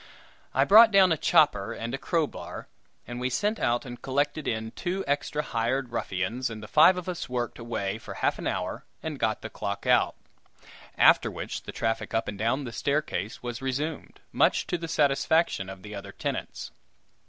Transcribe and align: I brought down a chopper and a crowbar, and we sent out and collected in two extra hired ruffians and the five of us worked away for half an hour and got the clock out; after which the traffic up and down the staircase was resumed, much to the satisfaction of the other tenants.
I 0.55 0.65
brought 0.65 0.89
down 0.89 1.11
a 1.11 1.15
chopper 1.15 1.73
and 1.73 1.93
a 1.93 1.97
crowbar, 1.99 2.67
and 3.05 3.19
we 3.19 3.29
sent 3.29 3.59
out 3.59 3.85
and 3.85 4.01
collected 4.01 4.47
in 4.47 4.71
two 4.71 5.03
extra 5.05 5.43
hired 5.43 5.91
ruffians 5.91 6.49
and 6.49 6.63
the 6.63 6.67
five 6.67 6.97
of 6.97 7.07
us 7.07 7.29
worked 7.29 7.59
away 7.59 7.99
for 7.99 8.15
half 8.15 8.39
an 8.39 8.47
hour 8.47 8.83
and 9.03 9.19
got 9.19 9.43
the 9.43 9.49
clock 9.51 9.85
out; 9.85 10.15
after 10.97 11.29
which 11.29 11.61
the 11.61 11.71
traffic 11.71 12.15
up 12.15 12.27
and 12.27 12.39
down 12.39 12.63
the 12.63 12.71
staircase 12.71 13.43
was 13.43 13.61
resumed, 13.61 14.19
much 14.31 14.65
to 14.65 14.77
the 14.79 14.87
satisfaction 14.87 15.69
of 15.69 15.83
the 15.83 15.93
other 15.93 16.11
tenants. 16.11 16.71